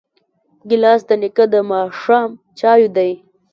[0.69, 3.11] ګیلاس د نیکه د ماښام چایو دی.